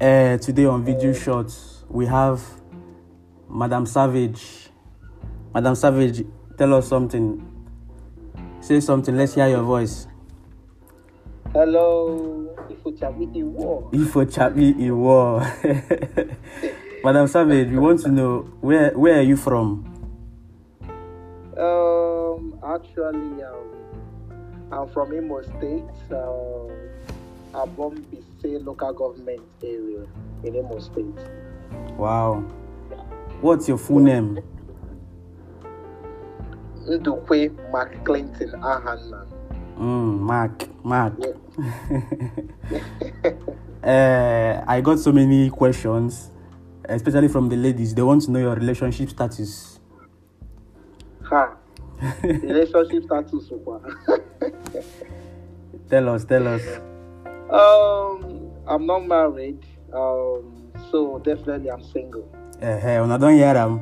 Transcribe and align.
Uh, 0.00 0.38
today 0.38 0.64
on 0.64 0.84
Video 0.84 1.12
Shots, 1.12 1.82
we 1.88 2.06
have 2.06 2.40
Madam 3.50 3.84
Savage. 3.84 4.68
Madam 5.52 5.74
Savage, 5.74 6.24
tell 6.56 6.72
us 6.74 6.86
something. 6.86 7.42
Say 8.60 8.78
something. 8.78 9.16
Let's 9.16 9.34
hear 9.34 9.48
your 9.48 9.64
voice. 9.64 10.06
Hello, 11.52 12.46
Ifo 12.70 12.96
Chabi 12.96 13.26
Iwo. 13.42 13.90
Ifo 13.92 14.24
Chabi 14.24 14.72
Iwo. 14.74 15.42
Madam 17.04 17.26
Savage, 17.26 17.68
we 17.68 17.78
want 17.78 17.98
to 18.00 18.08
know 18.08 18.42
where 18.60 18.92
where 18.96 19.18
are 19.18 19.22
you 19.22 19.36
from? 19.36 19.82
Um, 21.58 22.56
actually, 22.64 23.42
um, 23.42 23.66
I'm 24.70 24.88
from 24.90 25.12
Imo 25.12 25.42
State, 25.42 25.82
uh, 26.12 26.70
Abom 27.54 27.94
Bise 28.10 28.58
local 28.64 28.92
government 28.92 29.42
area 29.62 30.06
in 30.44 30.54
Imo 30.54 30.78
State. 30.78 31.06
Wow. 31.96 32.44
What's 33.40 33.68
your 33.68 33.78
full 33.78 34.00
name? 34.00 34.38
Ndukwe 36.88 37.50
Mark 37.70 38.04
Clinton 38.04 38.54
Ahanna. 38.62 39.26
Mm, 39.78 40.18
Mark, 40.20 40.68
Mark. 40.84 41.14
Yeah. 41.18 41.34
uh, 43.84 44.64
I 44.72 44.80
got 44.80 44.98
so 44.98 45.12
many 45.12 45.50
questions, 45.50 46.30
especially 46.88 47.28
from 47.28 47.48
the 47.48 47.56
ladies. 47.56 47.94
They 47.94 48.02
want 48.02 48.22
to 48.22 48.30
know 48.30 48.40
your 48.40 48.54
relationship 48.56 49.10
status. 49.10 49.78
ha. 51.22 51.56
Relationship 52.22 53.04
status. 53.04 53.52
Tell 55.90 56.08
us, 56.10 56.24
tell 56.24 56.46
us. 56.48 56.62
Um, 57.50 58.50
I'm 58.66 58.86
not 58.86 59.06
married. 59.06 59.64
Um, 59.92 60.72
so 60.90 61.18
definitely 61.18 61.70
I'm 61.70 61.82
single. 61.82 62.28
Uh, 62.60 62.78
I 62.82 63.18
don't 63.18 63.34
hear 63.34 63.54
them. 63.54 63.80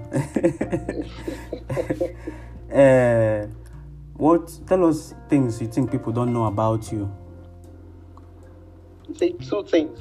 uh, 2.73 3.47
what? 4.17 4.53
Tell 4.67 4.85
us 4.85 5.15
things 5.29 5.61
you 5.61 5.67
think 5.69 5.91
people 5.91 6.13
don't 6.13 6.33
know 6.33 6.45
about 6.45 6.93
you. 6.93 7.11
Say 9.15 9.33
two 9.33 9.65
things. 9.65 9.99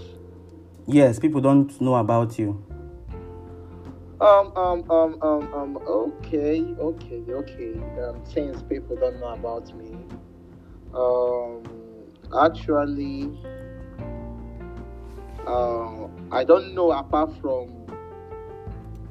Yes, 0.88 1.20
people 1.20 1.42
don't 1.42 1.80
know 1.82 1.96
about 1.96 2.38
you. 2.38 2.64
Um, 4.22 4.56
um, 4.56 4.92
um, 4.92 5.18
um, 5.22 5.54
um, 5.54 5.78
okay, 5.88 6.64
okay, 6.80 7.24
okay. 7.30 7.74
Um, 8.02 8.24
things 8.26 8.64
people 8.64 8.96
don't 8.96 9.20
know 9.20 9.34
about 9.34 9.76
me. 9.78 9.98
Um, 10.94 11.64
actually, 12.42 13.38
uh, 15.48 16.08
I 16.32 16.44
don't 16.44 16.74
know 16.74 16.92
apart 16.92 17.32
from 17.42 17.86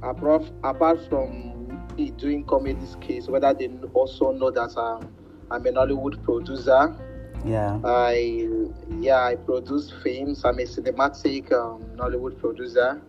apart, 0.03 0.51
apart 0.63 1.09
from 1.09 1.85
me 1.97 2.11
doing 2.11 2.45
comedy 2.45 2.87
skits, 2.87 3.29
whether 3.29 3.53
they 3.55 3.69
also 3.93 4.33
know 4.33 4.51
that 4.51 4.77
um, 4.77 5.09
I'm 5.51 5.67
an 5.67 5.77
Hollywood 5.77 6.23
producer. 6.25 6.97
Yeah. 7.45 7.79
I 7.85 8.49
yeah, 9.01 9.23
I 9.23 9.37
produce 9.37 9.93
films. 10.03 10.45
I'm 10.45 10.59
a 10.59 10.62
cinematic 10.62 11.53
um, 11.53 11.83
Nollywood 11.97 12.39
producer. 12.41 13.03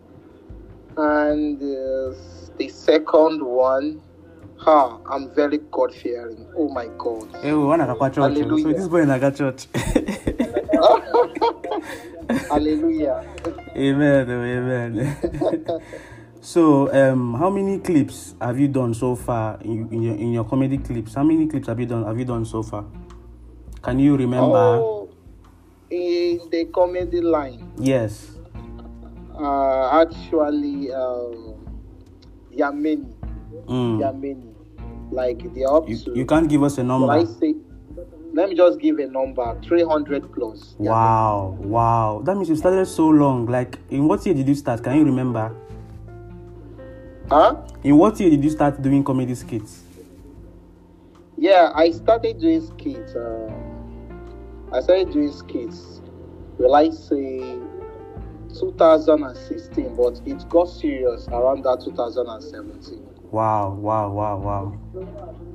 And 0.98 1.56
uh, 1.56 2.16
the 2.58 2.68
second 2.68 3.42
one, 3.42 4.02
huh, 4.56 4.98
I'm 5.10 5.34
very 5.34 5.58
God 5.70 5.94
fearing. 5.94 6.46
Oh 6.56 6.68
my 6.68 6.88
God. 6.98 7.28
Hey, 7.42 7.52
we 7.52 7.64
want 7.64 7.82
to 7.82 8.10
church. 8.10 8.62
So 8.62 8.72
this 8.72 8.88
boy 8.88 9.02
in 9.02 9.10
a 9.10 9.32
church. 9.32 9.66
Hallelujah. 12.50 13.24
amen. 13.76 14.30
oh, 14.30 14.42
Amen. 14.44 15.16
so, 16.40 16.92
um, 16.92 17.34
how 17.34 17.50
many 17.50 17.78
clips 17.78 18.34
have 18.40 18.58
you 18.58 18.68
done 18.68 18.94
so 18.94 19.14
far 19.16 19.58
in, 19.62 19.88
in 19.92 20.02
your 20.02 20.14
in 20.14 20.32
your 20.32 20.44
comedy 20.44 20.78
clips? 20.78 21.14
How 21.14 21.24
many 21.24 21.46
clips 21.46 21.68
have 21.68 21.80
you 21.80 21.86
done? 21.86 22.04
Have 22.04 22.18
you 22.18 22.24
done 22.24 22.44
so 22.44 22.62
far? 22.62 22.84
Can 23.82 23.98
you 23.98 24.16
remember? 24.16 24.56
Oh, 24.82 25.08
in 25.90 26.40
the 26.50 26.64
comedy 26.74 27.20
line, 27.20 27.70
Yes. 27.78 28.36
uh, 29.38 30.00
actually, 30.02 30.92
um, 30.92 31.54
many. 32.72 33.06
Mm. 33.68 33.98
There 33.98 34.08
are 34.08 34.12
many. 34.12 34.52
Like 35.10 35.44
are 35.54 35.76
up 35.76 35.88
You, 35.88 35.98
you 36.14 36.26
can't 36.26 36.48
give 36.48 36.62
us 36.64 36.78
a 36.78 36.84
Well, 36.84 37.10
I 37.10 37.22
number. 37.22 37.32
say, 37.38 37.54
let 38.36 38.50
me 38.50 38.54
just 38.54 38.78
give 38.78 38.98
a 38.98 39.06
number 39.06 39.58
300 39.62 40.30
plus. 40.30 40.76
Wow, 40.78 41.56
wow. 41.58 42.20
That 42.22 42.34
means 42.36 42.50
you 42.50 42.56
started 42.56 42.84
so 42.84 43.08
long. 43.08 43.46
Like, 43.46 43.78
in 43.88 44.06
what 44.06 44.26
year 44.26 44.34
did 44.34 44.46
you 44.46 44.54
start? 44.54 44.84
Can 44.84 44.98
you 44.98 45.04
remember? 45.04 45.54
Huh? 47.30 47.56
In 47.82 47.96
what 47.96 48.20
year 48.20 48.28
did 48.28 48.44
you 48.44 48.50
start 48.50 48.80
doing 48.82 49.02
comedy 49.02 49.34
skits? 49.34 49.82
Yeah, 51.38 51.72
I 51.74 51.90
started 51.90 52.38
doing 52.38 52.60
skits. 52.66 53.14
Uh, 53.14 53.50
I 54.70 54.80
started 54.82 55.12
doing 55.12 55.32
skits. 55.32 56.02
Will 56.58 56.74
I 56.74 56.90
say 56.90 57.58
2016, 58.60 59.96
but 59.96 60.20
it 60.26 60.46
got 60.50 60.66
serious 60.66 61.26
around 61.28 61.64
that 61.64 61.80
2017. 61.82 63.02
Wow, 63.30 63.70
wow, 63.70 64.10
wow, 64.10 64.38
wow. 64.38 65.45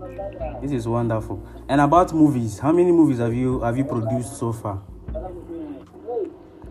This 0.62 0.72
is 0.72 0.88
wonderful. 0.88 1.41
And 1.67 1.81
about 1.81 2.13
movies, 2.13 2.59
how 2.59 2.72
many 2.72 2.91
movies 2.91 3.19
have 3.19 3.34
you 3.34 3.59
have 3.62 3.78
you 3.78 3.85
produced 3.85 4.38
so 4.38 4.51
far? 4.53 4.81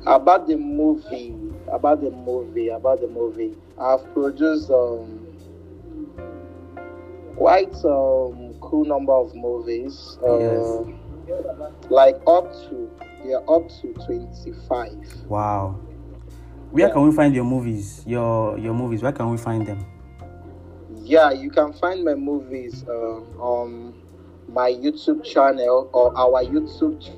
About 0.07 0.47
the 0.47 0.57
movie, 0.57 1.35
about 1.71 2.01
the 2.01 2.11
movie, 2.11 2.69
about 2.69 3.01
the 3.01 3.07
movie, 3.09 3.55
I've 3.79 4.03
produced 4.15 4.71
um, 4.71 5.27
quite 7.37 7.75
um 7.85 8.55
cool 8.61 8.85
number 8.85 9.13
of 9.13 9.35
movies. 9.35 10.19
Uh, 10.27 10.85
Like 11.91 12.17
up 12.27 12.51
to, 12.69 12.91
yeah, 13.25 13.39
up 13.49 13.69
to 13.81 13.93
25. 14.07 15.27
Wow. 15.29 15.79
Where 16.71 16.87
Yeah. 16.87 16.93
can 16.93 17.03
we 17.09 17.13
find 17.13 17.35
your 17.35 17.45
movies? 17.45 18.03
Your 18.07 18.59
your 18.59 18.75
movies. 18.75 19.03
Where 19.03 19.13
can 19.13 19.31
we 19.31 19.37
find 19.37 19.67
them? 19.67 19.79
Yeah, 21.11 21.33
you 21.33 21.51
can 21.51 21.73
find 21.73 22.05
my 22.05 22.15
movies 22.15 22.85
um, 22.89 23.27
on 23.43 23.95
my 24.47 24.71
YouTube 24.71 25.25
channel 25.25 25.91
or 25.93 26.17
our 26.17 26.45
YouTube 26.47 27.03
ch- 27.03 27.11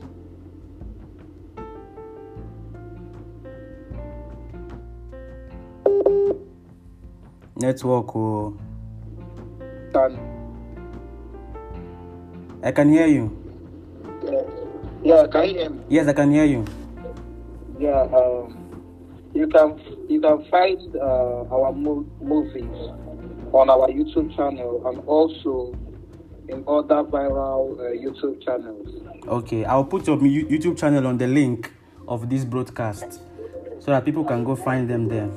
Network. 7.60 8.16
Oh. 8.16 8.56
I 12.62 12.72
can 12.72 12.88
hear 12.88 13.06
you. 13.06 13.28
Yeah, 15.04 15.20
I 15.20 15.26
can 15.26 15.44
you 15.50 15.54
hear 15.58 15.68
me? 15.68 15.82
Yes, 15.90 16.08
I 16.08 16.14
can 16.14 16.32
hear 16.32 16.44
you. 16.46 16.64
Yeah, 17.78 18.08
um, 18.08 18.56
you 19.34 19.46
can 19.48 19.76
you 20.08 20.18
can 20.18 20.46
find 20.48 20.80
uh, 20.96 21.44
our 21.52 21.74
mo- 21.74 22.08
movies 22.22 22.88
on 23.52 23.70
our 23.70 23.88
YouTube 23.88 24.34
channel 24.34 24.82
and 24.86 24.98
also 25.06 25.74
in 26.48 26.64
other 26.66 27.04
viral 27.04 27.78
uh, 27.78 27.82
YouTube 27.92 28.42
channels. 28.44 28.88
Okay, 29.26 29.64
I'll 29.64 29.84
put 29.84 30.06
your 30.06 30.16
YouTube 30.18 30.78
channel 30.78 31.06
on 31.06 31.18
the 31.18 31.26
link 31.26 31.72
of 32.08 32.28
this 32.28 32.44
broadcast 32.44 33.20
so 33.78 33.90
that 33.90 34.04
people 34.04 34.24
can 34.24 34.44
go 34.44 34.56
find 34.56 34.88
them 34.88 35.08
there. 35.08 35.30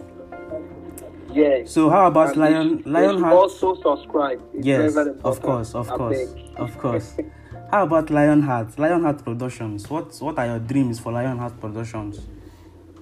Yes. 1.33 1.71
So 1.71 1.89
how 1.89 2.07
about 2.07 2.29
And 2.29 2.37
Lion 2.37 2.83
Lion 2.85 3.19
Heart? 3.21 3.33
also 3.33 3.75
subscribe. 3.81 4.41
It's 4.53 4.65
Yes, 4.65 4.95
of 5.23 5.41
course, 5.41 5.75
of 5.75 5.87
course, 5.89 6.33
of 6.55 6.77
course. 6.77 7.17
How 7.71 7.83
about 7.83 8.09
Lionheart? 8.09 8.79
Lionheart 8.79 9.23
Productions. 9.23 9.89
What 9.89 10.15
what 10.21 10.39
are 10.39 10.45
your 10.45 10.59
dreams 10.59 10.99
for 10.99 11.11
Lionheart 11.11 11.59
Productions? 11.59 12.21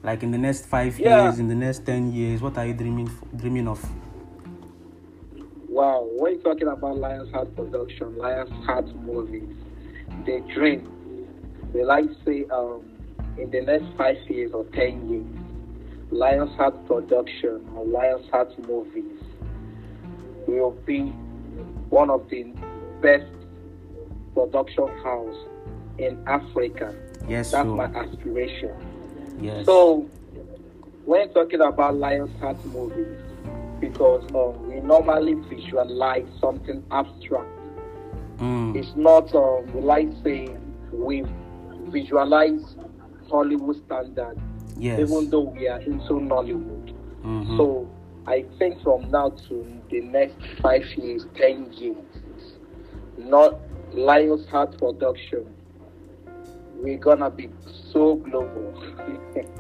Like 0.02 0.24
in 0.24 0.32
the 0.32 0.38
next 0.38 0.66
five 0.66 0.98
Yeah. 1.00 1.24
years, 1.26 1.40
in 1.40 1.48
the 1.48 1.56
next 1.56 1.86
ten 1.86 2.12
years, 2.12 2.42
what 2.42 2.58
are 2.58 2.66
you 2.66 2.74
dreaming 2.74 3.10
dreaming 3.36 3.68
of? 3.68 3.80
When 6.24 6.36
you're 6.36 6.42
talking 6.42 6.70
about 6.70 7.00
Lions 7.00 7.30
Heart 7.34 7.54
production, 7.54 8.18
Lions 8.18 8.50
Heart 8.66 8.96
movies, 8.96 9.58
the 10.26 10.40
dream, 10.54 10.90
will 11.74 11.92
I 11.92 12.04
say, 12.24 12.46
um, 12.50 12.86
in 13.38 13.52
the 13.52 13.60
next 13.60 13.88
five 13.98 14.16
years 14.30 14.54
or 14.54 14.64
ten 14.68 15.10
years, 15.10 16.12
Lions 16.12 16.56
Heart 16.56 16.88
production 16.88 17.70
or 17.76 17.86
Lions 17.86 18.26
Heart 18.32 18.58
movies 18.66 19.22
will 20.48 20.72
be 20.86 21.08
one 21.90 22.10
of 22.10 22.30
the 22.30 22.54
best 23.02 23.26
production 24.34 24.88
house 25.04 25.36
in 25.98 26.24
Africa. 26.26 26.96
Yes, 27.28 27.52
That's 27.52 27.68
so 27.68 27.76
my 27.76 27.88
aspiration. 27.88 28.72
yes. 29.42 29.66
So, 29.66 30.10
when 31.04 31.34
talking 31.34 31.60
about 31.60 31.98
Lions 31.98 32.32
Heart 32.40 32.66
movies, 32.68 33.23
because 33.80 34.24
um, 34.34 34.68
we 34.68 34.80
normally 34.80 35.34
visualize 35.50 36.28
something 36.40 36.84
abstract. 36.92 37.50
Mm, 38.38 38.76
It's 38.76 38.96
not, 38.96 39.34
um, 39.36 39.84
like 39.84 40.08
saying, 40.24 40.58
we 40.92 41.24
visualize 41.90 42.76
Hollywood 43.30 43.78
standard 43.86 44.40
Yes. 44.78 45.00
even 45.00 45.30
though 45.30 45.42
we 45.42 45.68
are 45.68 45.80
into 45.82 46.14
Nollywood. 46.14 46.94
Mhm. 47.24 47.58
So 47.58 47.88
I 48.26 48.44
think 48.58 48.82
from 48.82 49.10
now 49.12 49.30
to 49.50 49.82
the 49.90 50.02
next 50.02 50.36
five 50.62 50.84
years, 50.98 51.26
ten 51.36 51.72
years, 51.74 51.96
not 53.18 53.60
Lions 53.94 54.46
Heart 54.48 54.78
Production, 54.78 55.46
we're 56.84 56.98
gonna 56.98 57.30
be 57.30 57.50
so 57.92 58.16
global. 58.16 58.74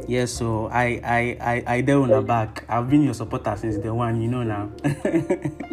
Yes, 0.07 0.31
so 0.33 0.67
I 0.67 0.99
I 1.03 1.37
I 1.39 1.63
I 1.77 1.81
there 1.81 1.99
on 1.99 2.09
the 2.09 2.21
back. 2.21 2.65
I've 2.67 2.89
been 2.89 3.03
your 3.03 3.13
supporter 3.13 3.55
since 3.57 3.77
the 3.77 3.93
one, 3.93 4.21
you 4.21 4.27
know 4.27 4.43
now. 4.43 4.69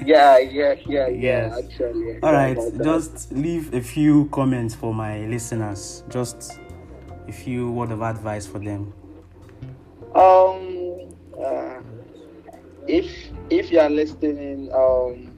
yeah, 0.06 0.38
yeah, 0.38 0.74
yeah, 0.86 1.08
Yes. 1.08 1.52
yeah. 1.52 1.58
Actually, 1.58 2.18
All 2.22 2.32
right, 2.32 2.56
just 2.82 3.32
leave 3.32 3.74
a 3.74 3.80
few 3.80 4.26
comments 4.26 4.74
for 4.74 4.94
my 4.94 5.26
listeners. 5.26 6.04
Just 6.08 6.60
a 7.28 7.32
few 7.32 7.72
word 7.72 7.90
of 7.90 8.02
advice 8.02 8.46
for 8.46 8.60
them. 8.60 8.92
Um, 10.14 11.12
uh, 11.42 11.80
if 12.86 13.10
if 13.50 13.72
you 13.72 13.80
are 13.80 13.90
listening, 13.90 14.70
um, 14.72 15.29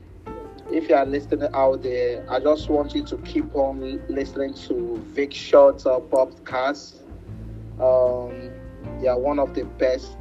if 0.72 0.88
you 0.88 0.94
are 0.94 1.06
listening 1.06 1.48
out 1.54 1.82
there, 1.82 2.24
I 2.28 2.40
just 2.40 2.68
want 2.70 2.94
you 2.94 3.04
to 3.04 3.16
keep 3.18 3.54
on 3.54 4.00
listening 4.08 4.54
to 4.68 4.98
Vic 5.08 5.32
Short 5.32 5.84
uh, 5.86 6.00
podcast. 6.00 7.02
Um, 7.80 8.50
they 9.00 9.08
are 9.08 9.18
one 9.18 9.38
of 9.38 9.54
the 9.54 9.64
best. 9.64 10.16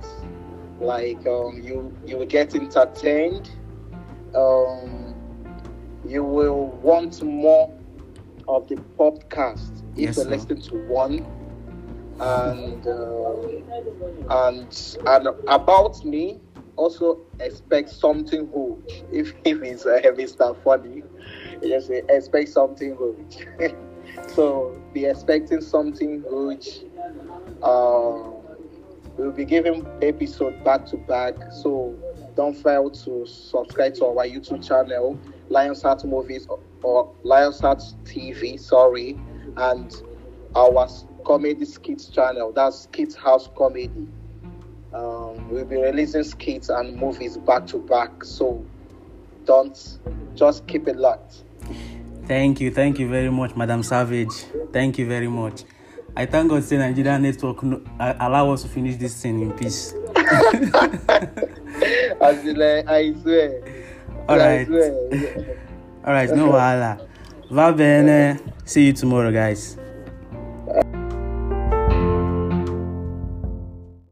Like 0.80 1.26
um, 1.28 1.62
you, 1.64 1.96
you 2.06 2.18
will 2.18 2.26
get 2.26 2.56
entertained. 2.56 3.50
Um, 4.36 5.16
you 6.06 6.24
will 6.24 6.68
want 6.68 7.22
more 7.24 7.72
of 8.48 8.68
the 8.68 8.76
podcast 8.98 9.84
if 9.96 10.16
Yes, 10.16 10.18
you 10.18 10.24
listen 10.24 10.60
to 10.62 10.76
one 10.88 11.26
and 12.20 12.86
uh, 12.88 13.34
and 14.48 14.98
and 15.06 15.28
about 15.48 16.04
me 16.06 16.42
also 16.76 17.20
expect 17.40 17.90
something 17.90 18.50
huge 18.52 19.04
if 19.12 19.34
if 19.46 19.62
it's 19.62 19.86
uh, 19.86 20.00
Mr. 20.04 20.56
Funny 20.64 21.04
just 21.62 21.88
say 21.88 22.02
expect 22.10 22.50
something 22.50 22.98
huge 22.98 23.48
so 24.28 24.80
be 24.94 25.06
expecting 25.06 25.62
something 25.62 26.24
huge 26.30 26.82
uh, 27.62 28.24
we'll 29.18 29.32
be 29.32 29.46
giving 29.46 29.86
episode 30.02 30.64
back 30.64 30.86
to 30.86 30.98
back 30.98 31.36
so 31.52 31.96
don't 32.36 32.56
fail 32.56 32.90
to 32.90 33.26
subscribe 33.26 33.94
to 33.94 34.06
our 34.06 34.26
YouTube 34.26 34.66
channel 34.66 35.20
Lions 35.50 35.82
Heart 35.82 36.06
Movies 36.06 36.48
or, 36.82 37.14
Lions 37.24 37.60
Heart 37.60 37.84
TV 38.06 38.60
sorry 38.60 39.20
and 39.58 39.94
our 40.56 40.88
comedy 41.26 41.66
skits 41.66 42.08
channel. 42.10 42.52
That's 42.52 42.82
Skits 42.84 43.16
House 43.16 43.50
Comedy. 43.56 44.08
Um, 44.94 45.31
we'll 45.52 45.66
be 45.66 45.76
releasing 45.76 46.24
skits 46.24 46.70
and 46.70 46.96
movies 46.98 47.38
back 47.38 47.68
to 47.68 47.78
back. 47.78 48.24
So 48.24 48.66
don't 49.46 49.78
just 50.36 50.66
keep 50.68 50.88
it 50.88 50.96
locked. 50.96 51.44
Thank 52.26 52.62
you, 52.62 52.72
thank 52.72 52.98
you 53.00 53.10
very 53.10 53.30
much, 53.30 53.56
Madam 53.56 53.84
Savage. 53.84 54.46
Thank 54.72 54.98
you 54.98 55.08
very 55.08 55.28
much. 55.28 55.64
I 56.16 56.26
thank 56.26 56.50
God 56.50 56.64
say 56.64 56.78
Nigeria 56.78 57.20
Network 57.20 57.64
no, 57.64 57.82
uh, 58.00 58.14
allow 58.20 58.52
us 58.52 58.64
to 58.64 58.70
finish 58.70 58.96
this 58.98 59.22
thing 59.22 59.42
in 59.42 59.52
peace. 59.54 59.94
As 62.22 62.46
in, 62.46 62.56
like, 62.58 62.88
I 62.88 63.14
swear. 63.22 63.62
All 64.28 64.38
right. 64.38 64.68
swear. 64.68 64.94
All 66.06 66.14
right, 66.14 66.30
no 66.32 66.52
wahala. 66.52 67.08
Va 67.50 67.74
bene. 67.74 68.40
See 68.66 68.86
you 68.88 68.94
tomorrow, 68.94 69.32
guys. 69.32 69.78